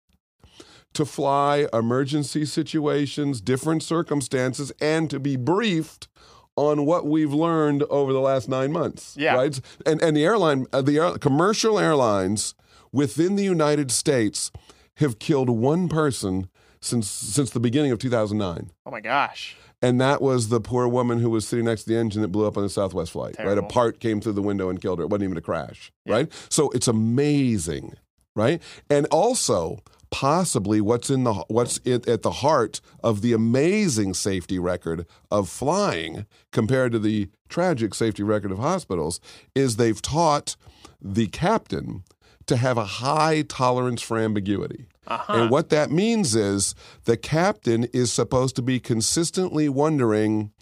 to 0.95 1.05
fly 1.05 1.67
emergency 1.73 2.45
situations, 2.45 3.41
different 3.41 3.83
circumstances, 3.83 4.73
and 4.81 5.09
to 5.11 5.19
be 5.19 5.37
briefed 5.37 6.09
on 6.57 6.85
what 6.85 7.07
we've 7.07 7.33
learned 7.33 7.83
over 7.85 8.13
the 8.13 8.21
last 8.21 8.49
nine 8.49 8.73
months. 8.73 9.17
Yeah. 9.19 9.35
Right. 9.35 9.61
And 9.87 10.03
and 10.03 10.17
the 10.17 10.25
airline, 10.25 10.67
uh, 10.73 10.83
the 10.83 10.99
air, 10.99 11.19
commercial 11.19 11.79
airlines 11.79 12.55
within 12.93 13.37
the 13.37 13.45
United 13.45 13.91
States 13.91 14.51
have 14.97 15.19
killed 15.19 15.49
one 15.49 15.89
person 15.89 16.49
since 16.81 17.09
since 17.09 17.51
the 17.51 17.61
beginning 17.61 17.91
of 17.91 17.99
2009. 17.99 18.71
Oh 18.85 18.91
my 18.91 19.01
gosh. 19.01 19.57
And 19.85 20.01
that 20.01 20.23
was 20.23 20.49
the 20.49 20.61
poor 20.61 20.87
woman 20.87 21.19
who 21.19 21.29
was 21.29 21.47
sitting 21.47 21.65
next 21.65 21.85
to 21.85 21.89
the 21.91 21.99
engine 21.99 22.23
that 22.23 22.29
blew 22.29 22.47
up 22.47 22.57
on 22.57 22.63
the 22.63 22.69
Southwest 22.69 23.11
flight. 23.11 23.35
Right, 23.37 23.59
a 23.59 23.65
part 23.65 23.99
came 23.99 24.21
through 24.21 24.35
the 24.35 24.43
window 24.43 24.69
and 24.69 24.81
killed 24.81 25.01
her. 25.01 25.05
It 25.05 25.09
wasn't 25.09 25.25
even 25.25 25.37
a 25.37 25.41
crash. 25.41 25.91
Right, 26.07 26.33
so 26.51 26.71
it's 26.71 26.87
amazing, 26.87 27.95
right? 28.37 28.63
And 28.89 29.07
also 29.07 29.81
possibly 30.13 30.81
what's 30.81 31.11
in 31.11 31.25
the 31.25 31.33
what's 31.49 31.81
it, 31.85 32.07
at 32.07 32.23
the 32.23 32.31
heart 32.31 32.81
of 33.03 33.23
the 33.23 33.33
amazing 33.33 34.15
safety 34.15 34.59
record 34.59 35.07
of 35.31 35.49
flying 35.49 36.27
compared 36.53 36.93
to 36.93 37.01
the 37.01 37.29
tragic 37.49 37.95
safety 37.95 38.23
record 38.23 38.53
of 38.53 38.59
hospitals 38.59 39.19
is 39.55 39.77
they've 39.77 40.03
taught 40.03 40.55
the 41.01 41.27
captain 41.27 42.05
to 42.47 42.57
have 42.57 42.77
a 42.77 42.85
high 42.85 43.43
tolerance 43.43 44.03
for 44.03 44.19
ambiguity. 44.19 44.87
Uh-huh. 45.07 45.33
And 45.33 45.51
what 45.51 45.71
that 45.71 45.91
means 45.91 46.37
is 46.37 46.75
the 47.05 47.17
captain 47.17 47.85
is 47.85 48.13
supposed 48.13 48.55
to 48.57 48.63
be 48.63 48.79
consistently 48.79 49.69
wondering, 49.69 50.53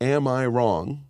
Am 0.00 0.26
I 0.26 0.46
wrong? 0.46 1.04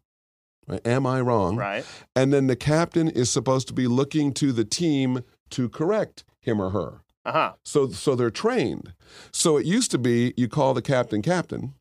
Am 0.85 1.07
I 1.07 1.21
wrong? 1.21 1.57
Right. 1.57 1.85
And 2.17 2.33
then 2.33 2.49
the 2.49 2.57
captain 2.57 3.09
is 3.09 3.31
supposed 3.31 3.69
to 3.69 3.75
be 3.75 3.87
looking 3.87 4.33
to 4.35 4.53
the 4.53 4.65
team 4.65 5.21
to 5.51 5.69
correct 5.69 6.25
him 6.41 6.61
or 6.61 6.71
her. 6.71 7.04
Uh 7.25 7.33
huh. 7.33 7.53
So 7.65 7.89
so 7.89 8.15
they're 8.15 8.31
trained. 8.31 8.93
So 9.33 9.57
it 9.57 9.67
used 9.67 9.91
to 9.93 9.99
be 9.99 10.35
you 10.37 10.49
call 10.49 10.75
the 10.75 10.83
captain 10.83 11.23
captain. 11.23 11.75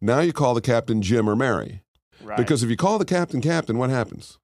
Now 0.00 0.20
you 0.20 0.32
call 0.32 0.54
the 0.54 0.60
captain 0.60 1.00
Jim 1.00 1.28
or 1.28 1.36
Mary. 1.36 1.82
Right. 2.22 2.36
Because 2.36 2.62
if 2.62 2.70
you 2.70 2.76
call 2.76 2.98
the 2.98 3.04
captain 3.04 3.40
captain, 3.40 3.78
what 3.78 3.90
happens? 3.90 4.38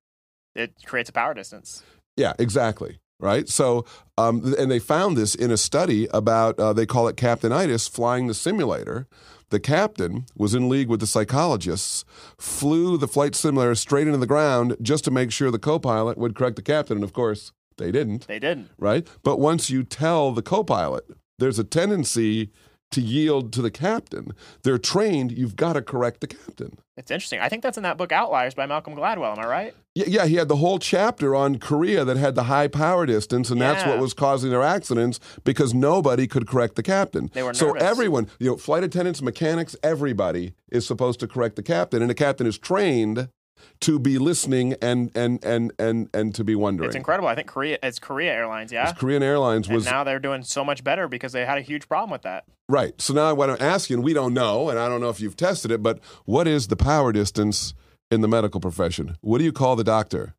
it 0.59 0.75
creates 0.85 1.09
a 1.09 1.13
power 1.13 1.35
distance. 1.35 1.83
Yeah, 2.17 2.33
exactly. 2.39 2.99
Right. 3.21 3.49
So, 3.49 3.85
um, 4.17 4.55
and 4.59 4.71
they 4.71 4.79
found 4.79 5.17
this 5.17 5.35
in 5.35 5.51
a 5.51 5.57
study 5.57 6.07
about 6.13 6.59
uh, 6.59 6.73
they 6.73 6.87
call 6.87 7.09
it 7.09 7.17
captainitis, 7.17 7.91
flying 7.91 8.29
the 8.29 8.35
simulator. 8.35 9.09
The 9.51 9.59
captain 9.59 10.27
was 10.37 10.55
in 10.55 10.69
league 10.69 10.89
with 10.89 11.01
the 11.01 11.07
psychologists, 11.07 12.05
flew 12.39 12.97
the 12.97 13.09
flight 13.09 13.35
simulator 13.35 13.75
straight 13.75 14.07
into 14.07 14.19
the 14.19 14.27
ground 14.27 14.77
just 14.83 15.05
to 15.05 15.11
make 15.11 15.33
sure 15.33 15.51
the 15.51 15.59
co-pilot 15.59 16.17
would 16.19 16.37
correct 16.37 16.57
the 16.57 16.63
captain, 16.63 16.99
and 16.99 17.05
of 17.05 17.13
course 17.13 17.53
they 17.79 17.91
didn't. 17.91 18.27
They 18.27 18.39
didn't. 18.39 18.71
right? 18.79 19.07
But 19.23 19.39
once 19.39 19.71
you 19.71 19.83
tell 19.85 20.33
the 20.33 20.43
co 20.43 20.63
pilot, 20.65 21.05
there's 21.39 21.59
a 21.59 21.65
tendency 21.65 22.51
to 22.91 23.01
yield 23.03 23.53
to 23.53 23.61
the 23.61 23.71
captain. 23.71 24.33
They're 24.63 24.79
trained, 24.79 25.31
you've 25.33 25.57
got 25.57 25.75
to 25.75 25.83
correct 25.83 26.21
the 26.21 26.27
captain. 26.27 26.79
It's 26.97 27.11
interesting. 27.11 27.39
I 27.39 27.49
think 27.51 27.63
that's 27.63 27.77
in 27.77 27.83
that 27.83 27.99
book 27.99 28.13
Outliers 28.13 28.55
by 28.55 28.65
Malcolm 28.65 28.97
Gladwell. 28.97 29.37
Am 29.37 29.45
I 29.45 29.47
right? 29.47 29.75
Yeah, 29.95 30.07
yeah, 30.09 30.27
he 30.27 30.37
had 30.37 30.49
the 30.49 30.57
whole 30.57 30.79
chapter 30.79 31.37
on 31.37 31.59
Korea 31.59 32.05
that 32.07 32.17
had 32.17 32.35
the 32.35 32.45
high 32.45 32.67
power 32.67 33.05
distance, 33.05 33.51
and 33.51 33.61
that's 33.61 33.85
what 33.85 33.99
was 33.99 34.15
causing 34.15 34.51
their 34.51 34.63
accidents 34.63 35.21
because 35.45 35.75
nobody 35.75 36.27
could 36.27 36.47
correct 36.47 36.77
the 36.77 36.83
captain. 36.83 37.31
They 37.35 37.43
were 37.43 37.53
so 37.53 37.75
everyone, 37.75 38.29
you 38.39 38.51
know, 38.51 38.57
flight 38.57 38.85
attendants, 38.85 39.21
mechanics, 39.21 39.77
everybody 39.83 40.55
is 40.71 40.87
supposed 40.87 41.21
to 41.21 41.29
correct 41.29 41.57
the 41.57 41.63
captain, 41.63 42.01
and 42.01 42.11
the 42.11 42.15
captain 42.15 42.47
is 42.47 42.57
trained 42.59 43.29
to 43.81 43.99
be 43.99 44.19
listening 44.19 44.75
and 44.83 45.11
and 45.15 45.45
and 45.45 45.73
and 45.79 46.09
and 46.13 46.35
to 46.35 46.45
be 46.45 46.55
wondering. 46.55 46.89
It's 46.89 46.97
incredible. 46.97 47.29
I 47.29 47.35
think 47.35 47.49
Korea 47.49 47.79
it's 47.83 47.99
Korea 47.99 48.33
Airlines, 48.33 48.73
yeah. 48.73 48.91
It's 48.91 48.99
Korean 48.99 49.23
Airlines 49.23 49.67
And 49.67 49.75
was 49.77 49.85
now 49.85 50.05
they're 50.05 50.19
doing 50.19 50.43
so 50.43 50.65
much 50.65 50.85
better 50.85 51.09
because 51.09 51.33
they 51.33 51.45
had 51.45 51.59
a 51.59 51.63
huge 51.63 51.89
problem 51.89 52.11
with 52.11 52.23
that. 52.23 52.45
Right. 52.69 53.01
So 53.01 53.15
now 53.15 53.35
what 53.35 53.51
I'm 53.51 53.57
asking, 53.61 54.03
we 54.03 54.13
don't 54.13 54.35
know, 54.35 54.69
and 54.69 54.79
I 54.79 54.89
don't 54.89 55.01
know 55.01 55.09
if 55.09 55.21
you've 55.21 55.37
tested 55.37 55.71
it, 55.71 55.83
but 55.83 56.01
what 56.25 56.47
is 56.47 56.69
the 56.69 56.77
power 56.77 57.13
distance 57.13 57.75
in 58.11 58.21
the 58.21 58.29
medical 58.29 58.61
profession? 58.61 59.17
What 59.21 59.39
do 59.39 59.45
you 59.45 59.53
call 59.53 59.77
the 59.77 59.85
doctor? 59.85 60.35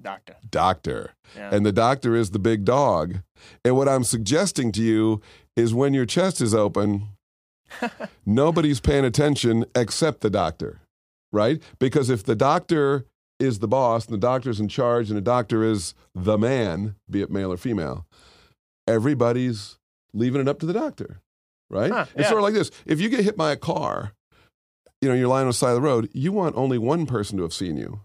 Doctor. 0.00 0.36
Doctor. 0.48 1.10
Yeah. 1.36 1.50
And 1.52 1.64
the 1.64 1.72
doctor 1.72 2.16
is 2.16 2.30
the 2.30 2.38
big 2.38 2.64
dog. 2.64 3.20
And 3.64 3.76
what 3.76 3.88
I'm 3.88 4.04
suggesting 4.04 4.72
to 4.72 4.82
you 4.82 5.20
is 5.56 5.74
when 5.74 5.94
your 5.94 6.06
chest 6.06 6.40
is 6.40 6.54
open, 6.54 7.08
nobody's 8.26 8.80
paying 8.80 9.04
attention 9.04 9.66
except 9.74 10.20
the 10.20 10.30
doctor, 10.30 10.80
right? 11.32 11.62
Because 11.78 12.10
if 12.10 12.24
the 12.24 12.36
doctor 12.36 13.06
is 13.38 13.58
the 13.58 13.68
boss 13.68 14.06
and 14.06 14.14
the 14.14 14.18
doctor's 14.18 14.60
in 14.60 14.68
charge 14.68 15.08
and 15.08 15.16
the 15.16 15.22
doctor 15.22 15.64
is 15.64 15.94
the 16.14 16.36
man, 16.36 16.94
be 17.08 17.22
it 17.22 17.30
male 17.30 17.52
or 17.52 17.56
female, 17.56 18.06
everybody's 18.86 19.78
leaving 20.12 20.40
it 20.40 20.48
up 20.48 20.58
to 20.60 20.66
the 20.66 20.72
doctor, 20.72 21.20
right? 21.70 21.90
Huh, 21.90 22.06
it's 22.14 22.22
yeah. 22.22 22.28
sort 22.28 22.38
of 22.38 22.44
like 22.44 22.54
this. 22.54 22.70
If 22.86 23.00
you 23.00 23.08
get 23.08 23.24
hit 23.24 23.36
by 23.36 23.52
a 23.52 23.56
car, 23.56 24.12
you 25.00 25.08
know, 25.08 25.14
you're 25.14 25.28
lying 25.28 25.42
on 25.42 25.48
the 25.48 25.54
side 25.54 25.70
of 25.70 25.76
the 25.76 25.80
road, 25.80 26.10
you 26.12 26.32
want 26.32 26.56
only 26.56 26.78
one 26.78 27.06
person 27.06 27.36
to 27.38 27.42
have 27.42 27.54
seen 27.54 27.76
you. 27.76 28.00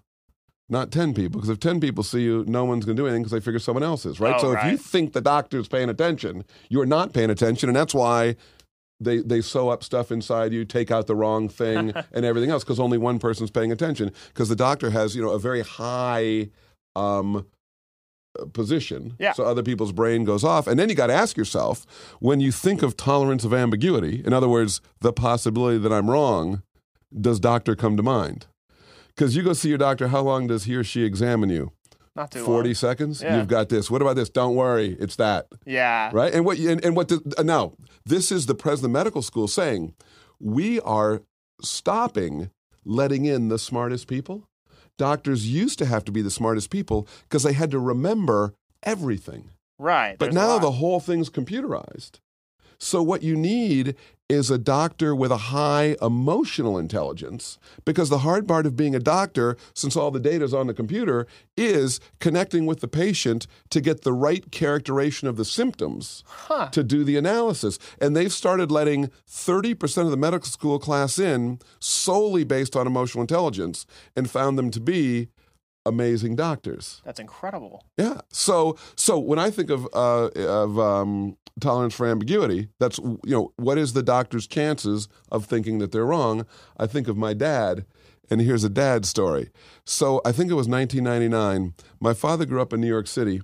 Not 0.67 0.89
10 0.89 1.13
people, 1.13 1.39
because 1.39 1.50
if 1.50 1.60
10 1.60 1.79
people 1.79 2.03
see 2.03 2.24
you, 2.24 2.44
no 2.48 2.65
one's 2.65 2.86
going 2.86 2.98
to 2.98 3.01
do 3.03 3.05
anything 3.05 3.22
because 3.22 3.34
they 3.34 3.39
figure 3.39 3.60
someone 3.60 3.84
else 3.84 4.03
is, 4.03 4.20
right? 4.20 4.34
Oh, 4.38 4.39
so 4.39 4.51
if 4.53 4.63
you 4.72 4.77
think 4.77 5.13
the 5.13 5.22
doctor's 5.22 5.67
paying 5.67 5.89
attention, 5.89 6.44
you're 6.70 6.88
not 6.88 7.13
paying 7.13 7.29
attention. 7.29 7.70
And 7.70 7.75
that's 7.75 7.94
why 7.94 8.36
they, 9.00 9.18
they 9.20 9.42
sew 9.42 9.70
up 9.70 9.84
stuff 9.84 10.12
inside 10.12 10.54
you, 10.54 10.66
take 10.66 10.92
out 10.92 11.08
the 11.08 11.16
wrong 11.16 11.50
thing, 11.50 11.94
and 12.14 12.25
everything 12.25 12.50
else, 12.50 12.64
because 12.64 12.80
only 12.80 12.98
one 12.98 13.20
person's 13.20 13.52
paying 13.52 13.72
attention. 13.72 14.12
Because 14.30 14.50
the 14.50 14.56
doctor 14.56 14.90
has, 14.90 15.16
you 15.16 15.22
know, 15.22 15.32
a 15.32 15.40
very 15.40 15.62
high 15.62 16.50
um, 16.96 17.46
uh, 18.40 18.46
position. 18.46 19.16
Yeah. 19.20 19.34
So 19.34 19.44
other 19.44 19.64
people's 19.64 19.92
brain 19.92 20.24
goes 20.24 20.44
off. 20.44 20.68
And 20.68 20.80
then 20.80 20.90
you 20.90 20.96
got 20.96 21.08
to 21.08 21.14
ask 21.14 21.38
yourself 21.38 21.86
when 22.20 22.40
you 22.40 22.52
think 22.52 22.84
of 22.84 22.98
tolerance 22.98 23.44
of 23.44 23.54
ambiguity, 23.54 24.24
in 24.25 24.34
other 24.34 24.50
words, 24.50 24.82
the 25.02 25.14
possibility 25.14 25.78
that 25.78 25.92
I'm 25.92 26.10
wrong, 26.10 26.64
does 27.20 27.40
doctor 27.40 27.75
come 27.75 27.98
to 27.98 28.04
mind? 28.04 28.48
Because 29.08 29.36
you 29.36 29.44
go 29.44 29.54
see 29.54 29.70
your 29.70 29.78
doctor, 29.78 30.10
how 30.10 30.22
long 30.22 30.48
does 30.48 30.66
he 30.66 30.75
or 30.75 30.84
she 30.84 31.04
examine 31.04 31.50
you? 31.50 31.72
Not 32.16 32.32
too 32.32 32.44
40 32.46 32.70
long. 32.70 32.76
seconds? 32.76 33.22
Yeah. 33.22 33.38
You've 33.38 33.48
got 33.48 33.70
this. 33.70 33.92
What 33.92 34.02
about 34.02 34.16
this? 34.16 34.30
Don't 34.30 34.56
worry, 34.56 34.96
it's 35.00 35.18
that. 35.18 35.48
Yeah. 35.66 36.12
Right? 36.14 36.34
And 36.34 36.46
what, 36.46 36.58
and, 36.58 36.84
and 36.84 36.96
what 36.96 37.10
the, 37.10 37.22
uh, 37.38 37.44
now, 37.44 37.74
this 38.06 38.32
is 38.32 38.46
the 38.46 38.56
president 38.56 38.92
of 38.92 38.94
medical 38.94 39.22
school 39.22 39.48
saying, 39.48 39.94
we 40.40 40.80
are 40.82 41.22
stopping 41.62 42.50
letting 42.86 43.26
in 43.26 43.50
the 43.50 43.60
smartest 43.60 44.08
people. 44.08 44.48
Doctors 44.98 45.48
used 45.48 45.78
to 45.80 45.86
have 45.86 46.06
to 46.06 46.12
be 46.12 46.22
the 46.22 46.32
smartest 46.32 46.70
people 46.70 47.08
because 47.24 47.44
they 47.44 47.54
had 47.54 47.72
to 47.72 47.80
remember 47.80 48.54
everything. 48.84 49.50
Right. 49.78 50.18
But 50.18 50.34
now 50.34 50.58
the 50.58 50.72
whole 50.72 51.02
thing's 51.02 51.30
computerized. 51.30 52.20
So 52.78 53.02
what 53.02 53.24
you 53.24 53.36
need 53.36 53.96
is 54.27 54.50
a 54.50 54.58
doctor 54.58 55.15
with 55.15 55.32
a 55.32 55.38
high 55.38 55.96
emotional 56.01 56.79
intelligence 56.79 57.60
because 57.86 58.10
the 58.10 58.20
hard 58.20 58.48
part 58.48 58.65
of 58.65 58.75
being 58.75 58.96
a 58.96 59.00
doctor 59.00 59.55
since 59.75 59.96
all 59.96 60.10
the 60.10 60.20
data 60.20 60.44
is 60.44 60.53
on 60.53 60.65
the 60.65 60.74
computer 60.74 61.27
is 61.55 62.00
connecting 62.20 62.65
with 62.65 62.79
the 62.79 62.88
patient 62.88 63.46
to 63.70 63.79
get 63.79 64.01
the 64.01 64.13
right 64.13 64.51
characterization 64.51 65.27
of 65.27 65.38
the 65.38 65.46
symptoms 65.46 66.24
Huh. 66.25 66.70
to 66.72 66.84
do 66.84 67.03
the 67.03 67.17
analysis 67.17 67.77
and 68.01 68.15
they've 68.15 68.34
started 68.34 68.72
letting 68.72 69.12
30% 69.29 70.05
of 70.05 70.12
the 70.12 70.17
medical 70.17 70.50
school 70.50 70.79
class 70.79 71.20
in 71.20 71.60
solely 71.79 72.44
based 72.44 72.75
on 72.75 72.88
emotional 72.88 73.22
intelligence 73.22 73.86
and 74.15 74.29
found 74.29 74.58
them 74.58 74.72
to 74.72 74.79
be 74.79 75.27
amazing 75.86 76.36
doctors 76.36 77.01
That's 77.06 77.20
incredible. 77.20 77.84
yeah. 77.98 78.22
So 78.30 78.77
so 78.96 79.20
when 79.20 79.39
I 79.39 79.50
think 79.51 79.70
of 79.70 79.88
uh, 79.94 80.30
of 80.36 80.80
um, 80.80 81.38
tolerance 81.60 81.94
for 81.96 82.06
ambiguity, 82.08 82.70
that's 82.80 82.98
you 83.00 83.20
know 83.36 83.54
what 83.58 83.77
is 83.77 83.94
the 83.94 84.04
doctor's 84.04 84.48
chances 84.48 85.08
of 85.32 85.46
thinking 85.46 85.80
that 85.80 85.92
they're 85.92 86.06
wrong? 86.06 86.46
I 86.77 86.88
think 86.88 87.08
of 87.08 87.18
my 87.18 87.34
dad, 87.34 87.86
and 88.30 88.42
here's 88.42 88.63
a 88.63 88.70
dad 88.70 89.06
story. 89.06 89.50
So 89.86 90.22
I 90.25 90.32
think 90.32 90.51
it 90.51 90.56
was 90.56 90.68
1999. 90.68 91.74
My 92.00 92.13
father 92.13 92.46
grew 92.46 92.62
up 92.62 92.74
in 92.74 92.82
New 92.82 92.88
York 92.88 93.08
City, 93.08 93.42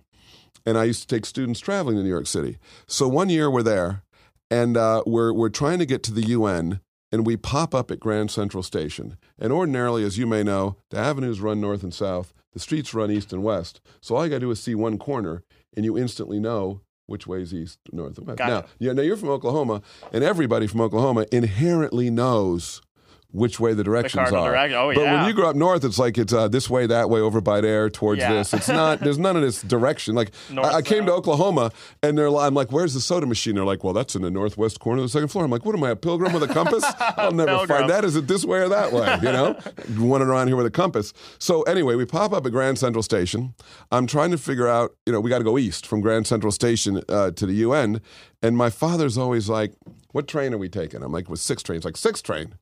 and 0.66 0.78
I 0.78 0.86
used 0.86 1.08
to 1.08 1.16
take 1.16 1.26
students 1.26 1.60
traveling 1.60 1.98
to 1.98 2.04
New 2.04 2.10
York 2.10 2.28
City. 2.28 2.58
So 2.88 3.08
one 3.08 3.30
year 3.30 3.50
we're 3.50 3.64
there, 3.64 4.04
and 4.50 4.76
uh, 4.78 5.04
we're 5.06 5.34
we're 5.34 5.50
trying 5.50 5.80
to 5.80 5.86
get 5.86 6.04
to 6.04 6.14
the 6.14 6.28
UN. 6.28 6.82
And 7.12 7.26
we 7.26 7.36
pop 7.36 7.76
up 7.76 7.92
at 7.92 8.00
Grand 8.00 8.32
Central 8.32 8.64
Station. 8.64 9.18
And 9.38 9.52
ordinarily, 9.52 10.04
as 10.04 10.18
you 10.18 10.26
may 10.26 10.44
know, 10.44 10.78
the 10.90 10.98
avenues 10.98 11.42
run 11.42 11.60
north 11.60 11.84
and 11.84 11.94
south, 11.94 12.34
the 12.54 12.60
streets 12.60 12.94
run 12.94 13.12
east 13.12 13.34
and 13.34 13.44
west. 13.44 13.82
So 14.00 14.16
all 14.16 14.24
you 14.24 14.30
got 14.30 14.38
to 14.38 14.42
do 14.42 14.52
is 14.52 14.62
see 14.62 14.76
one 14.76 14.98
corner, 14.98 15.44
and 15.76 15.86
you 15.86 15.98
instantly 15.98 16.40
know 16.40 16.82
which 17.08 17.28
way 17.28 17.42
is 17.42 17.54
east, 17.54 17.80
north, 17.92 18.18
and 18.18 18.28
west. 18.28 18.38
Gotcha. 18.38 18.52
Now, 18.52 18.66
yeah, 18.80 18.94
now 18.94 19.02
you're 19.02 19.18
from 19.18 19.30
Oklahoma, 19.30 19.82
and 20.14 20.24
everybody 20.24 20.68
from 20.68 20.82
Oklahoma 20.82 21.26
inherently 21.32 22.10
knows 22.10 22.82
which 23.32 23.60
way 23.60 23.74
the 23.74 23.84
directions 23.84 24.14
cardinal 24.30 24.44
are. 24.44 24.56
oh, 24.56 24.94
but 24.94 25.02
yeah. 25.02 25.14
when 25.20 25.28
you 25.28 25.34
grow 25.34 25.50
up 25.50 25.56
north, 25.56 25.84
it's 25.84 25.98
like 26.00 26.18
it's 26.18 26.34
uh, 26.34 26.48
this 26.48 26.70
way, 26.70 26.86
that 26.88 27.10
way, 27.10 27.20
over 27.20 27.42
by 27.42 27.62
there, 27.62 27.90
towards 27.90 28.20
Yeah. 28.22 28.34
this. 28.34 28.54
It's 28.54 28.68
not. 28.68 29.00
There's 29.00 29.18
none 29.18 29.36
of 29.36 29.42
this 29.42 29.62
direction. 29.62 30.16
Like 30.16 30.32
North, 30.50 30.66
I, 30.68 30.78
I 30.78 30.82
came 30.82 31.06
to. 31.06 31.14
Oklahoma, 31.14 31.72
and 32.02 32.18
they're. 32.18 32.28
I'm 32.36 32.54
like, 32.54 32.72
"Where's 32.72 32.94
the 32.94 33.00
soda 33.02 33.26
machine?" 33.26 33.56
They're 33.56 33.66
like, 33.66 33.84
"Well, 33.84 33.94
that's 33.94 34.16
in 34.16 34.22
the 34.22 34.32
northwest 34.32 34.80
corner 34.80 35.00
of 35.02 35.06
the 35.06 35.10
second 35.10 35.28
floor." 35.28 35.44
I'm 35.46 35.52
like, 35.52 35.66
"What 35.66 35.76
am 35.76 35.84
I, 35.84 35.92
a 35.92 35.96
pilgrim 35.96 36.34
with 36.34 36.44
a 36.44 36.48
compass? 36.48 36.84
I'll 37.18 37.32
never 37.32 37.52
Pilgrim. 37.58 37.80
find 37.80 37.90
that. 37.90 38.04
Is 38.06 38.16
it 38.16 38.28
this 38.28 38.44
way 38.46 38.60
or 38.60 38.70
that 38.70 38.92
way? 38.94 39.16
You 39.22 39.32
know, 39.32 39.58
running 39.92 40.28
around 40.28 40.48
here 40.48 40.56
with 40.56 40.66
a 40.66 40.72
compass." 40.72 41.14
So 41.40 41.62
anyway, 41.64 41.96
we 41.96 42.06
pop 42.06 42.34
up 42.34 42.46
at 42.46 42.52
Grand 42.52 42.80
Central 42.80 43.04
Station. 43.04 43.54
I'm 43.92 44.08
trying 44.08 44.32
to 44.32 44.38
figure 44.38 44.68
out. 44.68 44.96
You 45.06 45.14
know, 45.14 45.20
we 45.20 45.30
got 45.30 45.40
to 45.40 45.44
go 45.44 45.58
east 45.58 45.86
from 45.86 46.02
Grand 46.02 46.28
Central 46.28 46.52
Station 46.52 47.02
uh, 47.10 47.32
to 47.32 47.46
the 47.46 47.54
UN, 47.54 48.02
and 48.42 48.56
my 48.58 48.70
father's 48.70 49.18
always 49.18 49.50
like, 49.50 49.74
"What 50.12 50.28
train 50.28 50.54
are 50.54 50.58
we 50.58 50.70
taking?" 50.70 51.04
I'm 51.04 51.12
like, 51.12 51.30
"With 51.30 51.40
six 51.40 51.62
trains." 51.64 51.86
Like 51.86 51.98
six 51.98 52.22
train. 52.22 52.56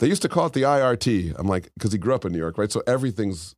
They 0.00 0.08
used 0.08 0.22
to 0.22 0.28
call 0.28 0.46
it 0.46 0.54
the 0.54 0.62
IRT. 0.62 1.34
I'm 1.38 1.46
like, 1.46 1.70
because 1.74 1.92
he 1.92 1.98
grew 1.98 2.14
up 2.14 2.24
in 2.24 2.32
New 2.32 2.38
York, 2.38 2.58
right? 2.58 2.72
So 2.72 2.82
everything's 2.86 3.54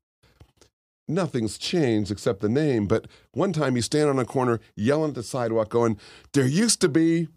nothing's 1.09 1.57
changed 1.57 2.11
except 2.11 2.41
the 2.41 2.49
name. 2.49 2.87
But 2.87 3.07
one 3.33 3.53
time 3.53 3.77
he's 3.77 3.87
standing 3.87 4.11
on 4.11 4.19
a 4.19 4.25
corner 4.25 4.61
yelling 4.77 5.11
at 5.11 5.15
the 5.15 5.23
sidewalk, 5.23 5.69
going, 5.71 5.99
There 6.35 6.47
used 6.47 6.81
to 6.81 6.89
be, 6.89 7.29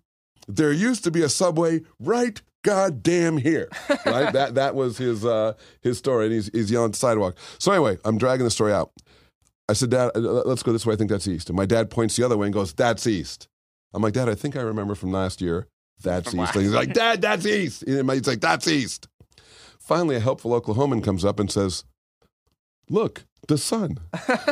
there 0.47 0.71
used 0.71 1.03
to 1.05 1.11
be 1.11 1.21
a 1.21 1.29
subway 1.29 1.81
right 1.99 2.41
goddamn 2.63 3.37
here. 3.37 3.69
right? 4.05 4.33
That 4.33 4.55
that 4.55 4.73
was 4.75 4.97
his 4.97 5.23
uh 5.23 5.53
his 5.81 5.97
story. 5.99 6.25
And 6.25 6.33
he's 6.33 6.49
he's 6.51 6.71
yelling 6.71 6.89
at 6.89 6.93
the 6.93 6.99
sidewalk. 6.99 7.37
So 7.59 7.71
anyway, 7.71 7.99
I'm 8.03 8.17
dragging 8.17 8.43
the 8.43 8.51
story 8.51 8.73
out. 8.73 8.91
I 9.69 9.73
said, 9.73 9.91
Dad, 9.91 10.11
uh, 10.15 10.19
let's 10.19 10.63
go 10.63 10.71
this 10.71 10.85
way. 10.85 10.93
I 10.93 10.97
think 10.97 11.09
that's 11.09 11.27
east. 11.27 11.49
And 11.49 11.55
my 11.55 11.65
dad 11.65 11.89
points 11.89 12.15
the 12.15 12.23
other 12.23 12.37
way 12.37 12.47
and 12.47 12.53
goes, 12.53 12.73
That's 12.73 13.05
east. 13.07 13.47
I'm 13.93 14.01
like, 14.01 14.13
Dad, 14.13 14.29
I 14.29 14.35
think 14.35 14.55
I 14.55 14.61
remember 14.61 14.95
from 14.95 15.11
last 15.11 15.41
year. 15.41 15.67
That's 16.01 16.33
east. 16.33 16.53
he's 16.53 16.71
like, 16.71 16.93
Dad, 16.93 17.21
that's 17.21 17.45
east. 17.45 17.83
And 17.83 18.09
he's 18.11 18.27
like, 18.27 18.41
That's 18.41 18.67
east. 18.67 19.07
Finally, 19.79 20.15
a 20.15 20.19
helpful 20.19 20.59
Oklahoman 20.59 21.03
comes 21.03 21.23
up 21.25 21.39
and 21.39 21.51
says, 21.51 21.83
Look, 22.89 23.25
the 23.47 23.57
sun, 23.57 23.99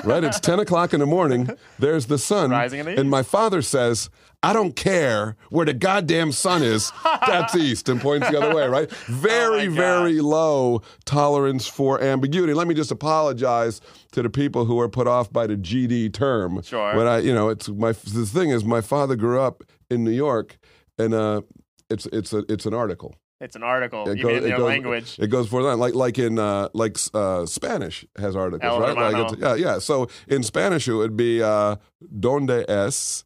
right? 0.04 0.24
It's 0.24 0.40
10 0.40 0.60
o'clock 0.60 0.94
in 0.94 1.00
the 1.00 1.06
morning. 1.06 1.50
There's 1.80 2.08
the 2.08 2.18
sun. 2.18 2.52
Rising 2.52 2.80
in 2.80 2.86
the 2.86 2.92
east. 2.94 3.00
and 3.00 3.10
my 3.10 3.24
father 3.24 3.62
says, 3.62 4.10
I 4.42 4.54
don't 4.54 4.76
care 4.76 5.36
where 5.50 5.66
the 5.66 5.74
goddamn 5.74 6.32
sun 6.32 6.64
is. 6.64 6.92
That's 7.26 7.56
east 7.56 7.90
and 7.90 8.02
points 8.02 8.30
the 8.30 8.40
other 8.40 8.56
way, 8.56 8.68
right? 8.68 8.92
Oh 9.10 9.14
very, 9.14 9.68
Oh 9.68 9.72
very 9.72 10.20
low 10.22 10.82
tolerance 11.06 11.66
for 11.68 12.02
ambiguity. 12.02 12.54
Let 12.54 12.68
me 12.68 12.74
just 12.76 12.92
apologize 12.92 13.82
to 14.12 14.22
the 14.22 14.30
people 14.30 14.66
who 14.66 14.80
are 14.80 14.90
put 14.90 15.08
off 15.08 15.32
by 15.32 15.48
the 15.48 15.56
GD 15.56 16.14
term. 16.14 16.62
Sure. 16.62 16.96
When 16.96 17.08
I, 17.08 17.20
you 17.20 17.34
know, 17.34 17.50
it's 17.50 17.70
my 17.70 17.94
the 17.94 18.26
thing 18.26 18.50
is 18.50 18.64
my 18.66 18.82
father 18.82 19.16
grew 19.16 19.40
up 19.40 19.64
in 19.90 20.04
New 20.04 20.12
York 20.12 20.58
and 20.98 21.14
uh 21.14 21.42
it's 21.90 22.06
it's 22.08 22.34
a 22.34 22.44
it's 22.50 22.66
an 22.66 22.74
article. 22.74 23.16
It's 23.42 23.56
an 23.58 23.64
article. 23.64 24.08
It 24.08 24.18
you 24.18 24.24
goes- 24.24 24.30
mean 24.30 24.38
in 24.38 24.44
it 24.44 24.48
their 24.50 24.58
goes- 24.58 24.68
language. 24.68 25.20
It 25.20 25.28
goes 25.28 25.48
for 25.50 25.64
that, 25.64 25.76
like 25.78 25.96
like 25.96 26.18
in 26.18 26.40
uh, 26.40 26.70
like 26.74 26.98
uh, 27.14 27.46
Spanish 27.46 28.06
has 28.18 28.36
articles, 28.38 28.64
El 28.72 28.80
right? 28.80 28.96
Like 28.96 29.34
it's, 29.34 29.42
yeah, 29.42 29.56
yeah. 29.56 29.80
So 29.80 30.08
in 30.30 30.44
Spanish 30.44 30.88
it 30.88 30.94
would 30.94 31.18
be 31.18 31.42
uh, 31.44 31.76
"Donde 32.20 32.64
es 32.70 33.26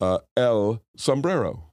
uh, 0.00 0.18
el 0.36 0.82
sombrero?" 0.96 1.72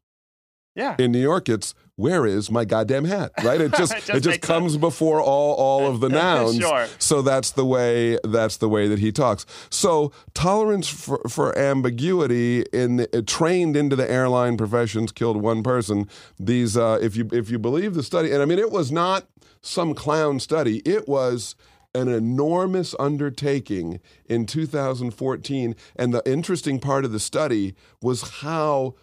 Yeah. 0.75 0.95
In 0.97 1.11
New 1.11 1.21
York, 1.21 1.49
it's 1.49 1.75
"Where 1.97 2.25
is 2.25 2.49
my 2.49 2.63
goddamn 2.63 3.03
hat?" 3.03 3.33
Right? 3.43 3.59
It 3.59 3.73
just 3.77 3.91
It 3.91 3.97
it 3.97 4.05
just 4.05 4.23
just, 4.23 4.27
makes 4.27 4.47
comes 4.47 4.77
before 4.77 5.21
all 5.21 5.53
all 5.55 5.85
of 5.85 5.99
the 5.99 6.07
nouns. 6.23 6.57
Sure. 6.57 6.87
So 6.97 7.21
that's 7.21 7.51
the 7.51 7.65
way 7.65 8.17
that's 8.23 8.57
the 8.57 8.69
way 8.69 8.87
that 8.87 8.99
he 8.99 9.11
talks. 9.11 9.45
So 9.69 10.13
tolerance 10.33 10.87
for, 10.87 11.19
for 11.27 11.57
ambiguity 11.57 12.61
in 12.71 13.01
uh, 13.01 13.21
trained 13.25 13.75
into 13.75 13.97
the 13.97 14.09
airline 14.09 14.55
professions 14.55 15.11
killed 15.11 15.41
one 15.41 15.61
person. 15.63 16.07
These 16.39 16.77
uh, 16.77 16.97
if 17.01 17.17
you 17.17 17.27
if 17.33 17.51
you 17.51 17.59
believe 17.59 17.93
the 17.93 18.03
study, 18.03 18.31
and 18.31 18.41
I 18.41 18.45
mean 18.45 18.59
it 18.59 18.71
was 18.71 18.89
not 18.91 19.25
some 19.61 19.93
clown 19.93 20.39
study. 20.39 20.77
It 20.85 21.07
was 21.07 21.55
an 21.95 22.07
enormous 22.07 22.93
undertaking 22.99 23.99
in 24.27 24.45
2014. 24.45 25.75
And 25.95 26.13
the 26.13 26.21
interesting 26.29 26.79
part 26.79 27.05
of 27.05 27.11
the 27.11 27.19
study 27.19 27.73
was 28.01 28.41
how 28.41 28.95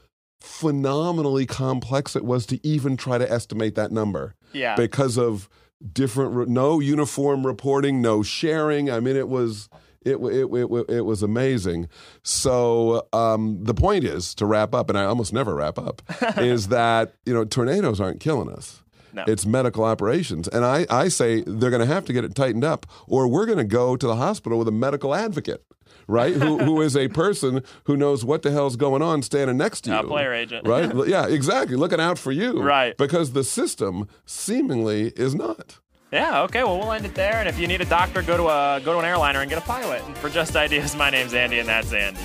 phenomenally 0.44 1.46
complex 1.46 2.14
it 2.14 2.24
was 2.24 2.46
to 2.46 2.64
even 2.66 2.96
try 2.96 3.18
to 3.18 3.30
estimate 3.30 3.74
that 3.74 3.90
number. 3.90 4.34
Yeah. 4.52 4.76
because 4.76 5.18
of 5.18 5.48
different 5.92 6.32
re- 6.32 6.46
no 6.46 6.78
uniform 6.78 7.44
reporting 7.44 8.00
no 8.00 8.22
sharing. 8.22 8.90
I 8.90 9.00
mean 9.00 9.16
it 9.16 9.28
was 9.28 9.68
it, 10.04 10.16
it, 10.16 10.46
it, 10.52 10.90
it 10.90 11.00
was 11.00 11.22
amazing. 11.22 11.88
So 12.22 13.08
um, 13.12 13.64
the 13.64 13.74
point 13.74 14.04
is 14.04 14.34
to 14.36 14.46
wrap 14.46 14.74
up 14.74 14.90
and 14.90 14.98
i 14.98 15.04
almost 15.04 15.32
never 15.32 15.54
wrap 15.54 15.78
up 15.78 16.02
is 16.36 16.68
that 16.68 17.14
you 17.26 17.34
know 17.34 17.44
tornadoes 17.44 18.00
aren't 18.00 18.20
killing 18.20 18.50
us 18.50 18.83
No. 19.14 19.24
it's 19.26 19.46
medical 19.46 19.84
operations 19.84 20.48
and 20.48 20.64
I, 20.64 20.86
I 20.90 21.08
say 21.08 21.42
they're 21.46 21.70
going 21.70 21.86
to 21.86 21.92
have 21.94 22.04
to 22.06 22.12
get 22.12 22.24
it 22.24 22.34
tightened 22.34 22.64
up 22.64 22.84
or 23.06 23.28
we're 23.28 23.46
going 23.46 23.58
to 23.58 23.64
go 23.64 23.96
to 23.96 24.06
the 24.06 24.16
hospital 24.16 24.58
with 24.58 24.68
a 24.68 24.72
medical 24.72 25.14
advocate 25.14 25.64
right 26.06 26.34
who, 26.34 26.58
who 26.58 26.80
is 26.82 26.96
a 26.96 27.08
person 27.08 27.62
who 27.84 27.96
knows 27.96 28.24
what 28.24 28.42
the 28.42 28.50
hell's 28.50 28.76
going 28.76 29.00
on 29.02 29.22
standing 29.22 29.56
next 29.56 29.82
to 29.82 29.90
you 29.90 29.96
A 29.96 30.04
player 30.04 30.32
agent. 30.34 30.66
right 30.66 30.92
yeah 31.06 31.26
exactly 31.26 31.76
looking 31.76 32.00
out 32.00 32.18
for 32.18 32.32
you 32.32 32.60
Right. 32.62 32.96
because 32.96 33.32
the 33.32 33.44
system 33.44 34.08
seemingly 34.26 35.08
is 35.16 35.34
not 35.34 35.78
Yeah, 36.12 36.42
okay, 36.42 36.62
well 36.62 36.78
we'll 36.78 36.92
end 36.92 37.06
it 37.06 37.14
there. 37.14 37.36
And 37.40 37.48
if 37.48 37.58
you 37.58 37.66
need 37.66 37.80
a 37.80 37.84
doctor, 37.86 38.22
go 38.22 38.36
to 38.36 38.44
a 38.48 38.80
go 38.84 38.92
to 38.92 38.98
an 39.00 39.04
airliner 39.04 39.40
and 39.40 39.48
get 39.50 39.58
a 39.58 39.66
pilot. 39.66 40.00
And 40.06 40.16
for 40.18 40.28
Just 40.30 40.54
Ideas, 40.64 40.94
my 40.94 41.10
name's 41.10 41.34
Andy 41.34 41.58
and 41.58 41.68
that's 41.68 41.92
Andy. 41.92 42.20